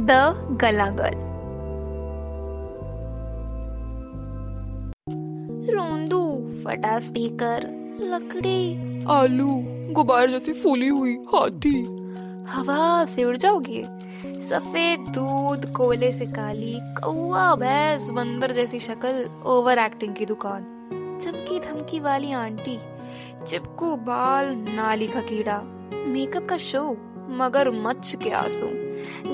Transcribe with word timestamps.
The 0.00 0.10
गला 0.62 0.86
girl 0.86 1.18
रोंदू 5.74 6.48
फटा 6.64 6.98
speaker 6.98 7.62
लकड़ी, 8.00 9.04
आलू, 9.04 9.48
गुब्बारे 9.92 10.32
जैसी 10.32 10.52
फूली 10.52 10.88
हुई 10.88 11.14
हाथी। 11.14 11.82
हवा 12.48 13.04
से 13.04 13.24
उड़ 13.24 13.36
जाओगे? 13.36 13.84
सफ़ेद 14.40 15.00
दूध, 15.00 15.72
कोयले 15.72 16.12
से 16.12 16.26
काली 16.26 16.78
कौआ 16.82 17.54
भैंस, 17.54 18.10
बंदर 18.10 18.52
जैसी 18.52 18.80
शक्ल 18.80 19.42
ओवर 19.46 19.78
एक्टिंग 19.78 20.14
की 20.14 20.26
दुकान। 20.26 20.62
चमकी 21.22 21.60
धमकी 21.60 22.00
वाली 22.00 22.32
आंटी, 22.32 22.78
चिपकू 23.46 23.96
बाल, 23.96 24.46
नाली 24.56 25.06
का 25.06 25.20
कीड़ा। 25.20 25.62
मेकअप 26.06 26.46
का 26.48 26.56
शो 26.56 26.96
मगर 27.28 27.70
मच्छ 27.70 28.16
के 28.16 28.30
आँसू। 28.30 28.85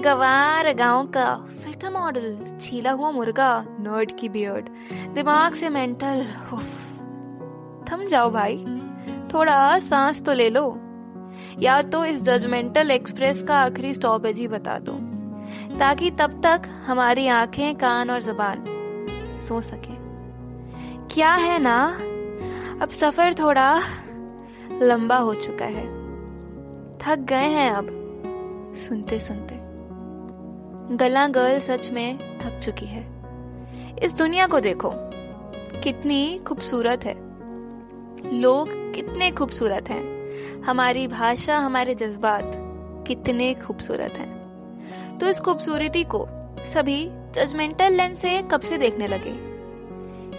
गवार 0.02 0.73
गाँव 0.75 1.07
का 1.07 1.34
फ़िल्टर 1.64 1.91
मॉडल, 1.91 2.38
छीला 2.60 2.91
हुआ 2.91 3.10
मुर्गा, 3.10 3.65
नर्ड 3.69 4.12
की 4.19 4.28
बियर्ड 4.28 4.69
दिमाग 5.14 5.55
से 5.55 5.69
मेंटल 5.69 6.27
थम 7.88 8.05
जाओ 8.05 8.30
भाई। 8.30 8.64
थोड़ा 9.34 9.78
सांस 9.78 10.23
तो 10.23 10.33
ले 10.33 10.50
लो। 10.50 10.78
या 11.59 11.83
तो 11.83 12.05
इस 12.05 12.23
जजमेंटल 12.23 12.91
एक्सप्रेस 12.91 13.42
का 13.42 13.59
आखिरी 13.61 13.95
स्टॉपेज 13.95 14.38
ही 14.38 14.48
बता 14.48 14.78
दो। 14.78 14.92
ताकि 15.78 16.11
तब 16.11 16.41
तक 16.42 16.62
हमारी 16.86 17.27
आँखें, 17.28 17.75
कान 17.75 18.11
और 18.11 18.23
जबान 18.23 18.64
सो 19.48 19.61
सके। 19.61 19.95
क्या 21.14 21.33
है 21.34 21.59
ना? 21.59 21.86
अब 22.83 22.89
सफ़र 22.89 23.34
थोड़ा 23.34 23.80
लंबा 24.83 25.16
हो 25.16 25.34
चुका 25.34 25.64
है। 25.64 25.86
थक 26.98 27.16
गए 27.19 27.48
हैं 27.48 27.70
अब 27.70 27.86
सुनते 28.77 29.19
सुनते 29.20 29.62
गला 30.91 31.27
गर्ल 31.28 31.59
सच 31.59 31.91
में 31.91 32.38
थक 32.38 32.59
चुकी 32.59 32.86
है। 32.86 33.06
इस 34.02 34.12
दुनिया 34.12 34.47
को 34.47 34.61
देखो, 34.61 34.91
कितनी 35.83 36.41
खूबसूरत 36.47 37.05
है। 37.05 37.14
लोग 38.41 38.94
कितने 38.94 39.30
खूबसूरत 39.30 39.91
हैं। 39.91 40.12
हमारी 40.62 41.08
भाषा, 41.08 41.58
हमारे 41.58 41.94
जज्बात 41.94 42.52
कितने 43.06 43.55
खूबसूरत 43.55 44.12
हैं। 44.12 45.19
तो 45.19 45.28
इस 45.28 45.41
खूबसूरती 45.41 46.05
को 46.05 46.27
सभी 46.74 47.11
जजमेंटल 47.11 47.92
लेंस 47.92 48.20
से 48.20 48.42
कब 48.42 48.61
से 48.61 48.78
देखने 48.78 49.06
लगे? 49.06 49.34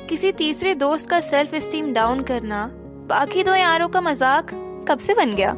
किसी 0.08 0.32
तीसरे 0.32 0.76
दोस्त 0.76 1.10
का 1.10 1.20
सेल्फ 1.20 1.56
स्टीम 1.56 1.94
डाउन 1.94 2.22
करना 2.22 2.70
बाकी 3.08 3.44
दो 3.44 3.56
यारों 3.56 3.90
का 3.90 4.02
मज़ाक 4.02 4.50
कब 4.90 5.00
से 5.00 5.14
बन 5.14 5.36
गया? 5.36 5.56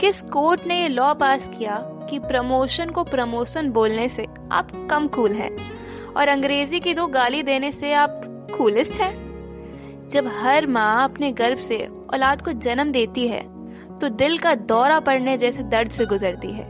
किस 0.00 0.20
कोर्ट 0.22 0.66
ने 0.66 0.80
ये 0.80 0.88
लॉ 0.88 1.12
पास 1.14 1.48
किया 1.48 1.76
कि 2.10 2.18
प्रमोशन 2.18 2.90
को 2.90 3.02
प्रमोशन 3.04 3.70
बोलने 3.70 4.08
से 4.08 4.26
आप 4.52 4.68
कम 4.90 5.06
कूल 5.06 5.32
हैं? 5.32 5.50
और 6.16 6.28
अंग्रेज़ी 6.28 6.80
की 6.80 6.92
दो 6.94 7.06
गाली 7.06 7.42
देने 7.42 7.70
से 7.72 7.92
आप 7.92 8.20
कूलिस्ट 8.56 9.00
हैं? 9.00 10.08
जब 10.08 10.26
हर 10.34 10.66
माँ 10.66 11.04
अपने 11.04 11.30
गर्भ 11.32 11.58
से 11.58 11.78
औलाद 12.14 12.42
को 12.42 12.52
जन्म 12.52 12.92
देती 12.92 13.26
है 13.28 13.42
तो 13.98 14.08
दिल 14.08 14.38
का 14.38 14.54
दौरा 14.54 14.98
पड़ने 15.00 15.36
जैसे 15.38 15.62
दर्द 15.62 15.90
से 15.90 16.06
गुजरती 16.06 16.50
है। 16.50 16.64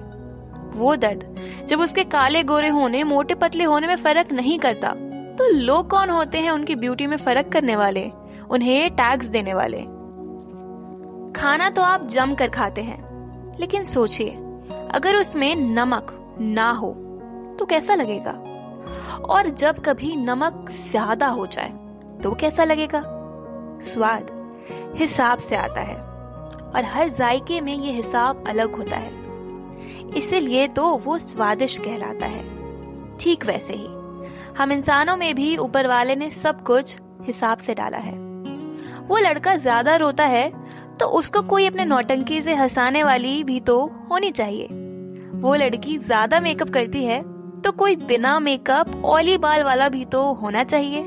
वो 0.75 0.95
दर्द, 0.97 1.35
जब 1.69 1.81
उसके 1.81 2.05
काले 2.05 2.43
गोरे 2.43 2.69
होने, 2.69 3.03
मोटे 3.05 3.35
पतले 3.35 3.65
होने 3.65 3.87
में 3.87 3.97
फ़र्क 3.97 4.33
नहीं 4.33 4.59
करता 4.59 4.93
तो 5.39 5.51
लोग 5.53 5.91
कौन 5.91 6.11
होते 6.11 6.39
हैं 6.39 6.51
उनकी 6.51 6.75
ब्यूटी 6.77 7.07
में 7.07 7.17
फ़र्क 7.17 7.49
करने 7.49 7.77
वाले, 7.77 8.11
उन्हें 8.51 8.91
टैक्स 8.91 9.27
देने 9.27 9.55
वाले? 9.55 9.83
खाना 11.33 11.69
तो 11.71 11.83
आप 11.83 12.07
जम 12.07 12.35
कर 12.35 12.49
खाते 12.49 12.83
हैं 12.83 13.08
लेकिन 13.61 13.85
सोचिए, 13.87 14.31
अगर 14.91 15.17
उसमें 15.17 15.55
नमक 15.57 16.15
ना 16.41 16.71
हो 16.73 16.91
तो 17.59 17.67
कैसा 17.67 17.95
लगेगा? 17.95 18.33
और 19.27 19.49
जब 19.51 19.79
कभी 19.85 20.15
नमक 20.17 20.71
ज़्यादा 20.91 21.29
हो 21.29 21.47
जाए 21.47 21.71
तो 22.23 22.35
कैसा 22.35 22.65
लगेगा? 22.65 23.03
स्वाद 23.85 24.31
हिसाब 24.97 25.39
से 25.39 25.57
आता 25.57 25.81
है, 25.81 25.95
और 25.95 26.85
हर 26.85 27.09
जायके 27.09 27.61
में 27.61 27.75
ये 27.75 27.93
हिसाब 27.93 28.45
अलग 28.49 28.77
होता 28.77 28.97
है। 28.97 30.17
इसीलिए 30.19 30.67
तो 30.69 30.87
वो 30.97 31.19
स्वादिष्ट 31.19 31.83
कहलाता 31.85 32.27
है। 32.27 32.43
ठीक 33.17 33.47
वैसे 33.47 33.73
ही, 33.73 33.87
हम 34.59 34.73
इंसानों 34.73 35.17
में 35.17 35.35
भी 35.35 35.57
ऊपर 35.57 35.87
वाले 35.87 36.17
ने 36.17 36.31
सब 36.31 36.63
कुछ 36.63 36.97
हिसाब 37.23 37.59
से 37.59 37.75
डाला 37.75 37.99
है। 37.99 38.17
वो 39.01 39.19
लड़का 39.19 39.55
ज़्यादा 39.57 39.97
रोता 39.97 40.25
है 40.27 40.51
तो 41.01 41.07
उसको 41.09 41.43
कोई 41.43 41.67
अपने 41.67 41.85
नौटंकी 41.85 42.41
से 42.43 42.55
हंसाने 42.55 43.03
वाली 43.05 43.43
भी 43.45 43.59
तो 43.61 43.81
होनी 44.11 44.31
चाहिए। 44.31 44.67
वो 45.35 45.55
लड़की 45.55 45.97
ज़्यादा 45.99 46.41
मेकअप 46.41 46.71
करती 46.71 47.05
है 47.05 47.21
तो 47.63 47.73
कोई 47.73 47.97
बिना 47.97 48.39
मेकअप 48.41 49.05
ऑली 49.05 49.37
बाल 49.39 49.63
वाला 49.63 49.89
भी 49.89 50.05
तो 50.05 50.23
होना 50.33 50.65
चाहिए। 50.65 51.03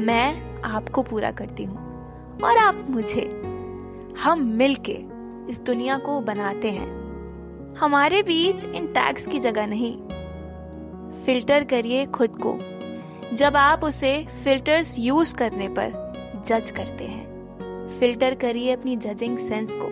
मैं 0.00 0.62
आपको 0.64 1.02
पूरा 1.02 1.30
करती 1.30 1.64
हूँ, 1.64 1.76
और 2.44 2.58
आप 2.58 2.86
मुझे। 2.90 3.28
हम 4.22 4.44
मिलके 4.58 4.98
इस 5.50 5.60
दुनिया 5.60 5.98
को 5.98 6.20
बनाते 6.20 6.70
हैं। 6.70 6.96
हमारे 7.74 8.22
बीच 8.22 8.64
इन 8.64 8.86
टैग्स 8.86 9.26
की 9.26 9.38
जगह 9.38 9.66
नहीं। 9.66 9.96
फ़िल्टर 11.24 11.64
करिए 11.64 12.04
खुद 12.06 12.38
को। 12.46 12.58
जब 13.36 13.56
आप 13.56 13.84
उसे 13.84 14.12
फिल्टर्स 14.44 14.94
यूज़ 14.98 15.34
करने 15.34 15.68
पर 15.68 15.92
जज 16.46 16.70
करते 16.70 17.04
हैं। 17.04 17.26
फ़िल्टर 17.98 18.34
करिए 18.34 18.72
अपनी 18.72 18.96
जजिंग 18.96 19.38
सेंस 19.38 19.74
को, 19.78 19.88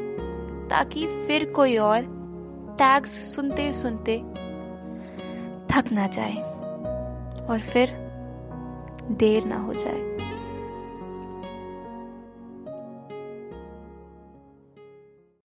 ताकि 0.69 1.07
फिर 1.27 1.45
कोई 1.51 1.77
और 1.77 2.15
टैग्स 2.79 3.11
सुनते 3.35 3.73
सुनते 3.73 4.19
थक 5.71 5.93
ना 5.93 6.07
जाए 6.07 6.35
और 7.47 7.61
फिर 7.73 7.93
देर 9.11 9.45
ना 9.45 9.59
हो 9.59 9.75
जाए। 9.75 10.26